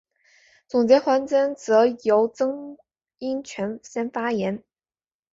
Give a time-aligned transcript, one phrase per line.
[0.67, 2.75] 总结环节则由曾
[3.19, 4.63] 荫权先发言。